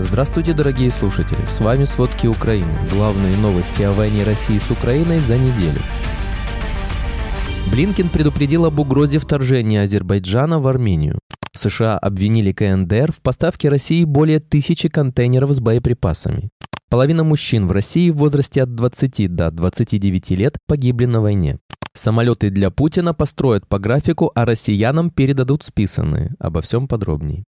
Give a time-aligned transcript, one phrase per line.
[0.00, 1.44] Здравствуйте, дорогие слушатели!
[1.44, 2.72] С вами «Сводки Украины».
[2.92, 5.80] Главные новости о войне России с Украиной за неделю.
[7.72, 11.18] Блинкин предупредил об угрозе вторжения Азербайджана в Армению.
[11.52, 16.50] США обвинили КНДР в поставке России более тысячи контейнеров с боеприпасами.
[16.88, 21.58] Половина мужчин в России в возрасте от 20 до 29 лет погибли на войне.
[21.92, 26.36] Самолеты для Путина построят по графику, а россиянам передадут списанные.
[26.38, 27.47] Обо всем подробней.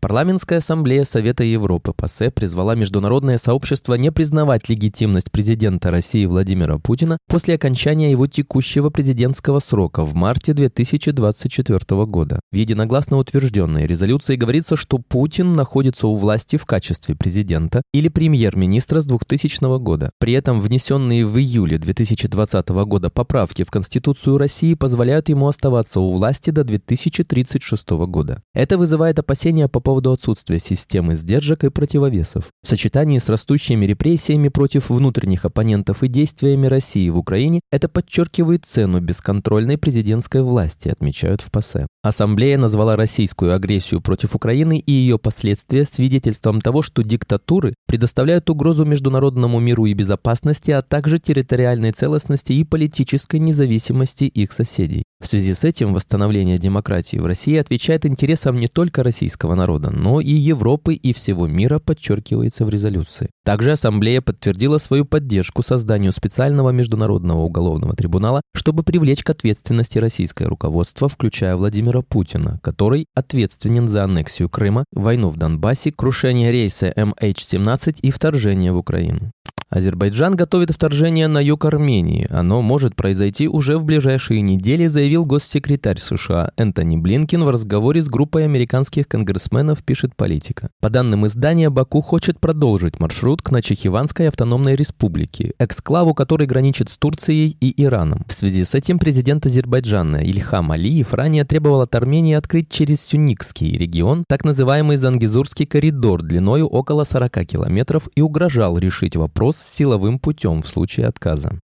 [0.00, 7.18] Парламентская ассамблея Совета Европы ПАСЕ призвала международное сообщество не признавать легитимность президента России Владимира Путина
[7.26, 12.38] после окончания его текущего президентского срока в марте 2024 года.
[12.52, 19.00] В единогласно утвержденной резолюции говорится, что Путин находится у власти в качестве президента или премьер-министра
[19.00, 20.12] с 2000 года.
[20.20, 26.12] При этом внесенные в июле 2020 года поправки в Конституцию России позволяют ему оставаться у
[26.12, 28.44] власти до 2036 года.
[28.54, 32.50] Это вызывает опасения по поводу отсутствия системы сдержек и противовесов.
[32.62, 38.66] В сочетании с растущими репрессиями против внутренних оппонентов и действиями России в Украине это подчеркивает
[38.66, 41.86] цену бесконтрольной президентской власти, отмечают в ПАСЕ.
[42.02, 48.84] Ассамблея назвала российскую агрессию против Украины и ее последствия свидетельством того, что диктатуры предоставляют угрозу
[48.84, 55.04] международному миру и безопасности, а также территориальной целостности и политической независимости их соседей.
[55.20, 60.20] В связи с этим восстановление демократии в России отвечает интересам не только российского народа, но
[60.20, 63.30] и Европы и всего мира, подчеркивается в резолюции.
[63.44, 70.46] Также Ассамблея подтвердила свою поддержку созданию специального международного уголовного трибунала, чтобы привлечь к ответственности российское
[70.46, 77.98] руководство, включая Владимира Путина, который ответственен за аннексию Крыма, войну в Донбассе, крушение рейса MH17
[78.02, 79.32] и вторжение в Украину.
[79.70, 82.26] Азербайджан готовит вторжение на юг Армении.
[82.30, 88.08] Оно может произойти уже в ближайшие недели, заявил госсекретарь США Энтони Блинкин в разговоре с
[88.08, 90.70] группой американских конгрессменов, пишет политика.
[90.80, 96.96] По данным издания, Баку хочет продолжить маршрут к Начехиванской автономной республике, эксклаву которой граничит с
[96.96, 98.24] Турцией и Ираном.
[98.26, 103.76] В связи с этим президент Азербайджана Ильхам Алиев ранее требовал от Армении открыть через Сюникский
[103.76, 110.62] регион так называемый Зангизурский коридор длиной около 40 километров и угрожал решить вопрос силовым путем
[110.62, 111.58] в случае отказа.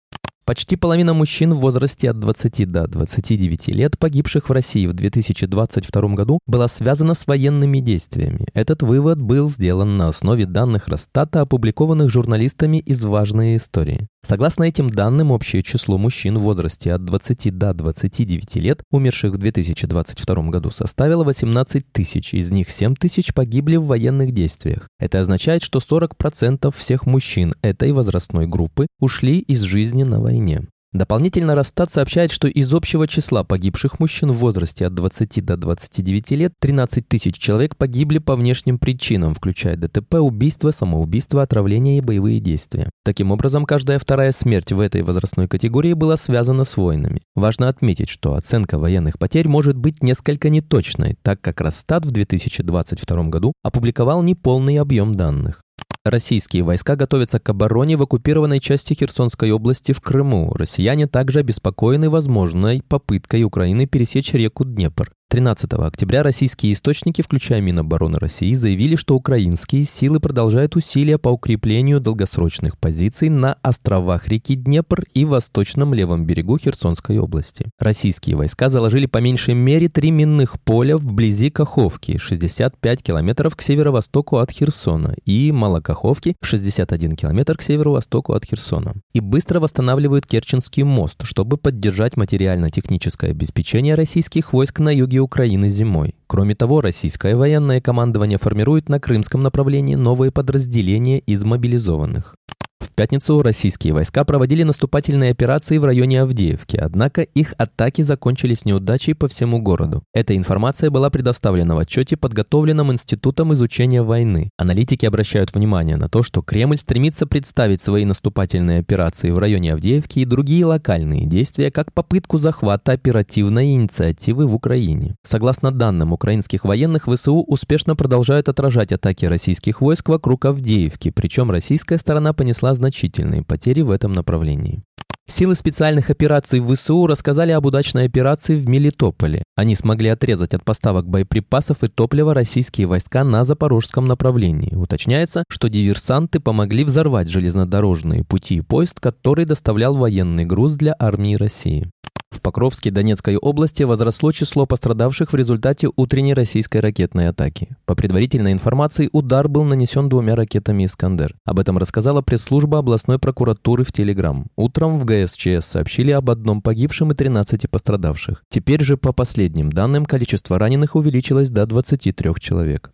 [0.44, 6.08] Почти половина мужчин в возрасте от 20 до 29 лет, погибших в России в 2022
[6.14, 8.46] году, была связана с военными действиями.
[8.52, 14.06] Этот вывод был сделан на основе данных Росстата, опубликованных журналистами из «Важные истории».
[14.26, 19.38] Согласно этим данным, общее число мужчин в возрасте от 20 до 29 лет, умерших в
[19.38, 24.88] 2022 году, составило 18 тысяч, из них 7 тысяч погибли в военных действиях.
[24.98, 30.62] Это означает, что 40% всех мужчин этой возрастной группы ушли из жизни на войне.
[30.94, 36.30] Дополнительно Росстат сообщает, что из общего числа погибших мужчин в возрасте от 20 до 29
[36.30, 42.38] лет 13 тысяч человек погибли по внешним причинам, включая ДТП, убийство, самоубийство, отравление и боевые
[42.38, 42.90] действия.
[43.04, 47.22] Таким образом, каждая вторая смерть в этой возрастной категории была связана с войнами.
[47.34, 53.24] Важно отметить, что оценка военных потерь может быть несколько неточной, так как Росстат в 2022
[53.24, 55.63] году опубликовал неполный объем данных.
[56.04, 60.52] Российские войска готовятся к обороне в оккупированной части Херсонской области в Крыму.
[60.52, 65.14] Россияне также обеспокоены возможной попыткой Украины пересечь реку Днепр.
[65.34, 71.98] 13 октября российские источники, включая Минобороны России, заявили, что украинские силы продолжают усилия по укреплению
[71.98, 77.68] долгосрочных позиций на островах реки Днепр и восточном левом берегу Херсонской области.
[77.80, 84.36] Российские войска заложили по меньшей мере три минных поля вблизи Каховки, 65 километров к северо-востоку
[84.36, 88.94] от Херсона, и Малокаховки, 61 километр к северо-востоку от Херсона.
[89.12, 96.14] И быстро восстанавливают Керченский мост, чтобы поддержать материально-техническое обеспечение российских войск на юге Украины зимой.
[96.26, 102.36] Кроме того, российское военное командование формирует на крымском направлении новые подразделения из мобилизованных.
[102.84, 109.14] В пятницу российские войска проводили наступательные операции в районе Авдеевки, однако их атаки закончились неудачей
[109.14, 110.04] по всему городу.
[110.12, 114.50] Эта информация была предоставлена в отчете, подготовленном Институтом изучения войны.
[114.58, 120.18] Аналитики обращают внимание на то, что Кремль стремится представить свои наступательные операции в районе Авдеевки
[120.18, 125.16] и другие локальные действия как попытку захвата оперативной инициативы в Украине.
[125.22, 131.96] Согласно данным украинских военных, ВСУ успешно продолжают отражать атаки российских войск вокруг Авдеевки, причем российская
[131.96, 134.82] сторона понесла значительные потери в этом направлении.
[135.26, 139.42] Силы специальных операций в ВСУ рассказали об удачной операции в Мелитополе.
[139.56, 144.74] Они смогли отрезать от поставок боеприпасов и топлива российские войска на запорожском направлении.
[144.74, 151.36] Уточняется, что диверсанты помогли взорвать железнодорожные пути и поезд, который доставлял военный груз для армии
[151.36, 151.90] России.
[152.34, 157.76] В Покровске Донецкой области возросло число пострадавших в результате утренней российской ракетной атаки.
[157.86, 161.36] По предварительной информации, удар был нанесен двумя ракетами «Искандер».
[161.44, 164.46] Об этом рассказала пресс-служба областной прокуратуры в Телеграм.
[164.56, 168.42] Утром в ГСЧС сообщили об одном погибшем и 13 пострадавших.
[168.48, 172.90] Теперь же, по последним данным, количество раненых увеличилось до 23 человек.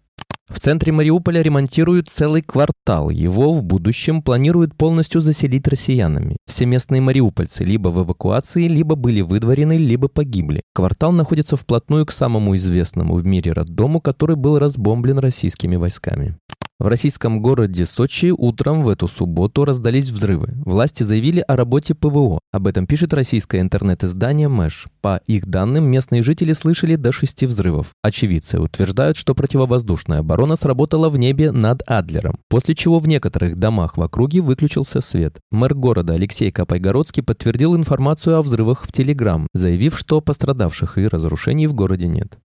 [0.50, 3.08] В центре Мариуполя ремонтируют целый квартал.
[3.08, 6.36] Его в будущем планируют полностью заселить россиянами.
[6.46, 10.62] Все местные мариупольцы либо в эвакуации, либо были выдворены, либо погибли.
[10.74, 16.36] Квартал находится вплотную к самому известному в мире роддому, который был разбомблен российскими войсками.
[16.80, 20.54] В российском городе Сочи утром в эту субботу раздались взрывы.
[20.64, 22.38] Власти заявили о работе ПВО.
[22.52, 24.86] Об этом пишет российское интернет-издание МЭШ.
[25.02, 27.92] По их данным, местные жители слышали до шести взрывов.
[28.00, 33.98] Очевидцы утверждают, что противовоздушная оборона сработала в небе над Адлером, после чего в некоторых домах
[33.98, 35.36] в округе выключился свет.
[35.50, 41.66] Мэр города Алексей Капайгородский подтвердил информацию о взрывах в Телеграм, заявив, что пострадавших и разрушений
[41.66, 42.38] в городе нет.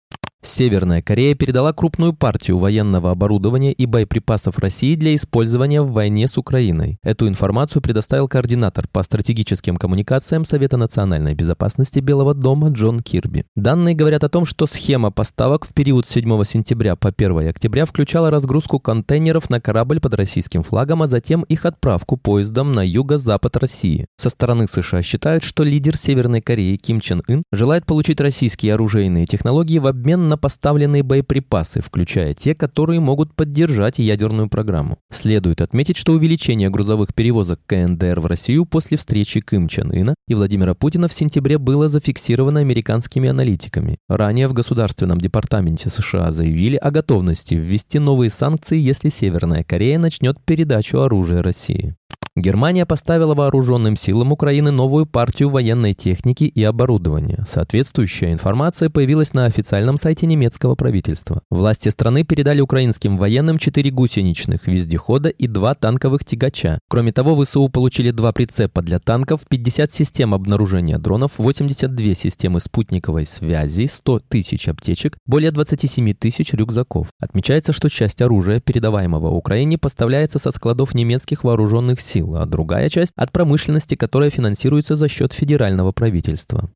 [0.47, 6.37] Северная Корея передала крупную партию военного оборудования и боеприпасов России для использования в войне с
[6.37, 6.99] Украиной.
[7.03, 13.47] Эту информацию предоставил координатор по стратегическим коммуникациям Совета национальной безопасности Белого дома Джон Кирби.
[13.57, 17.87] Данные говорят о том, что схема поставок в период с 7 сентября по 1 октября
[17.87, 23.57] включала разгрузку контейнеров на корабль под российским флагом, а затем их отправку поездом на юго-запад
[23.57, 24.07] России.
[24.17, 29.27] Со стороны США считают, что лидер Северной Кореи Ким Чен Ын желает получить российские оружейные
[29.27, 34.99] технологии в обмен на на поставленные боеприпасы, включая те, которые могут поддержать ядерную программу.
[35.13, 40.35] Следует отметить, что увеличение грузовых перевозок КНДР в Россию после встречи Ким Чен Ына и
[40.35, 43.97] Владимира Путина в сентябре было зафиксировано американскими аналитиками.
[44.09, 50.41] Ранее в Государственном департаменте США заявили о готовности ввести новые санкции, если Северная Корея начнет
[50.45, 51.95] передачу оружия России.
[52.37, 57.45] Германия поставила вооруженным силам Украины новую партию военной техники и оборудования.
[57.47, 61.43] Соответствующая информация появилась на официальном сайте немецкого правительства.
[61.49, 66.81] Власти страны передали украинским военным 4 гусеничных вездехода и 2 танковых тягача.
[66.89, 73.27] Кроме того, ВСУ получили два прицепа для танков, 50 систем обнаружения дронов, 82 системы спутниковой
[73.27, 77.07] связи, 100 тысяч аптечек, более 27 тысяч рюкзаков.
[77.21, 82.89] Отмечается, что часть оружия, передаваемого Украине, поставляется со складов немецких вооруженных сил сил, а другая
[82.89, 86.71] часть от промышленности, которая финансируется за счет федерального правительства.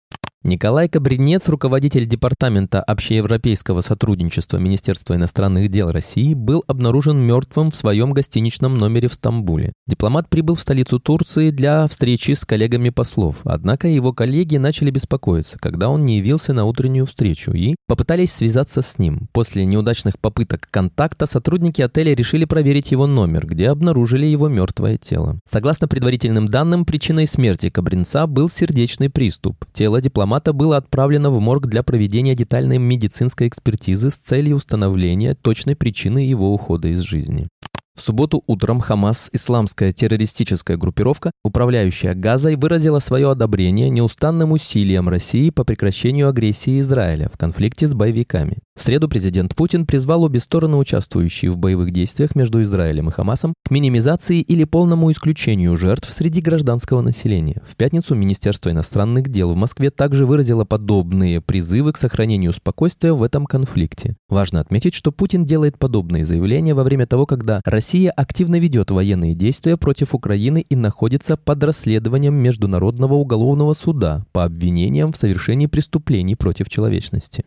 [0.44, 8.12] Николай Кабринец, руководитель Департамента общеевропейского сотрудничества Министерства иностранных дел России, был обнаружен мертвым в своем
[8.12, 9.72] гостиничном номере в Стамбуле.
[9.88, 15.58] Дипломат прибыл в столицу Турции для встречи с коллегами послов, однако его коллеги начали беспокоиться,
[15.58, 19.28] когда он не явился на утреннюю встречу и попытались связаться с ним.
[19.32, 25.40] После неудачных попыток контакта сотрудники отеля решили проверить его номер, где обнаружили его мертвое тело.
[25.44, 29.64] Согласно предварительным данным, причиной смерти Кабринца был сердечный приступ.
[29.72, 35.34] Тело дипломата дипломата было отправлено в морг для проведения детальной медицинской экспертизы с целью установления
[35.34, 37.48] точной причины его ухода из жизни.
[37.96, 45.48] В субботу утром Хамас, исламская террористическая группировка, управляющая Газой, выразила свое одобрение неустанным усилиям России
[45.48, 48.58] по прекращению агрессии Израиля в конфликте с боевиками.
[48.78, 53.54] В среду президент Путин призвал обе стороны, участвующие в боевых действиях между Израилем и Хамасом,
[53.64, 57.60] к минимизации или полному исключению жертв среди гражданского населения.
[57.68, 63.24] В пятницу Министерство иностранных дел в Москве также выразило подобные призывы к сохранению спокойствия в
[63.24, 64.14] этом конфликте.
[64.28, 69.34] Важно отметить, что Путин делает подобные заявления во время того, когда Россия активно ведет военные
[69.34, 76.36] действия против Украины и находится под расследованием Международного уголовного суда по обвинениям в совершении преступлений
[76.36, 77.44] против человечности.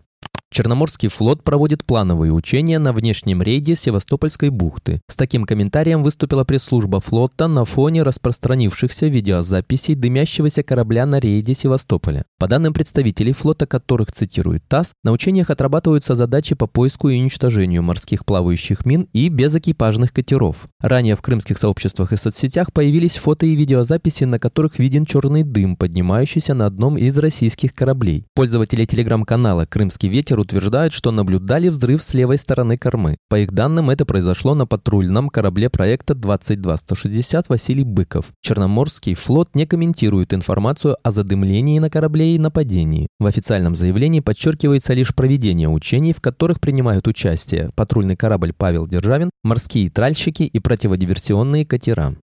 [0.54, 5.00] Черноморский флот проводит плановые учения на внешнем рейде Севастопольской бухты.
[5.08, 12.26] С таким комментарием выступила пресс-служба флота на фоне распространившихся видеозаписей дымящегося корабля на рейде Севастополя.
[12.38, 17.82] По данным представителей флота, которых цитирует ТАСС, на учениях отрабатываются задачи по поиску и уничтожению
[17.84, 20.68] морских плавающих мин и безэкипажных катеров.
[20.82, 25.78] Ранее в крымских сообществах и соцсетях появились фото и видеозаписи, на которых виден черный дым,
[25.78, 28.26] поднимающийся на одном из российских кораблей.
[28.36, 33.18] Пользователи телеграм-канала «Крымский ветер» утверждают, что наблюдали взрыв с левой стороны кормы.
[33.30, 38.26] По их данным, это произошло на патрульном корабле проекта 22160 Василий Быков.
[38.42, 43.08] Черноморский флот не комментирует информацию о задымлении на корабле и нападении.
[43.20, 49.30] В официальном заявлении подчеркивается лишь проведение учений, в которых принимают участие патрульный корабль Павел Державин,
[49.44, 52.16] морские тральщики и противодиверсионные катера.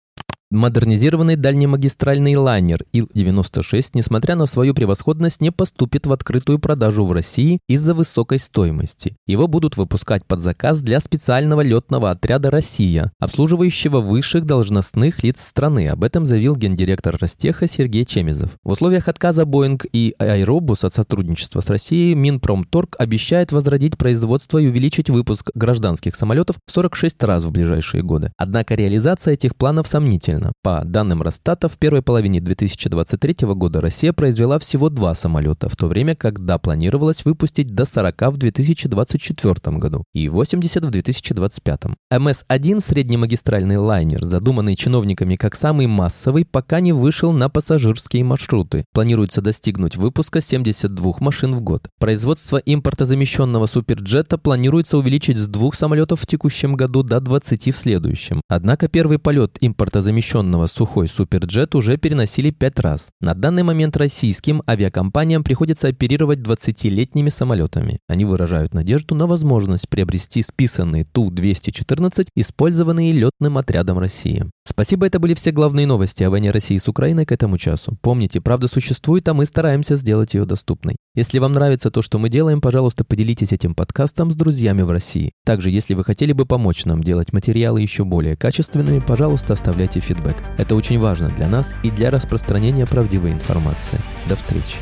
[0.50, 7.60] Модернизированный дальнемагистральный лайнер Ил-96, несмотря на свою превосходность, не поступит в открытую продажу в России
[7.68, 9.18] из-за высокой стоимости.
[9.28, 15.90] Его будут выпускать под заказ для специального летного отряда «Россия», обслуживающего высших должностных лиц страны.
[15.90, 18.52] Об этом заявил гендиректор Ростеха Сергей Чемизов.
[18.64, 24.68] В условиях отказа Boeing и Аэробус от сотрудничества с Россией Минпромторг обещает возродить производство и
[24.68, 28.32] увеличить выпуск гражданских самолетов в 46 раз в ближайшие годы.
[28.38, 30.54] Однако реализация этих планов сомнительна неправильно.
[30.62, 35.88] По данным Росстата, в первой половине 2023 года Россия произвела всего два самолета, в то
[35.88, 41.80] время, когда планировалось выпустить до 40 в 2024 году и 80 в 2025.
[42.12, 48.86] МС-1 среднемагистральный лайнер, задуманный чиновниками как самый массовый, пока не вышел на пассажирские маршруты.
[48.94, 51.88] Планируется достигнуть выпуска 72 машин в год.
[52.00, 58.42] Производство импортозамещенного суперджета планируется увеличить с двух самолетов в текущем году до 20 в следующем.
[58.48, 63.10] Однако первый полет импортозамещенного совмещенного сухой суперджет уже переносили пять раз.
[63.22, 68.00] На данный момент российским авиакомпаниям приходится оперировать 20-летними самолетами.
[68.08, 74.46] Они выражают надежду на возможность приобрести списанные Ту-214, использованные летным отрядом России.
[74.66, 77.98] Спасибо, это были все главные новости о войне России с Украиной к этому часу.
[78.02, 80.98] Помните, правда существует, а мы стараемся сделать ее доступной.
[81.16, 85.32] Если вам нравится то, что мы делаем, пожалуйста, поделитесь этим подкастом с друзьями в России.
[85.46, 90.36] Также, если вы хотели бы помочь нам делать материалы еще более качественными, пожалуйста, оставляйте фидбэк.
[90.58, 94.00] Это очень важно для нас и для распространения правдивой информации.
[94.28, 94.78] До встречи.